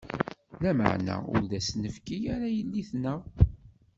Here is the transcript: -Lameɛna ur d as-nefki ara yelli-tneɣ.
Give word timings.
-Lameɛna 0.55 1.15
ur 1.33 1.41
d 1.49 1.51
as-nefki 1.59 2.17
ara 2.33 2.47
yelli-tneɣ. 2.55 3.21